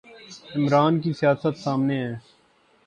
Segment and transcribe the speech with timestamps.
[0.55, 2.13] عمران کی سیاست سامنے ہے۔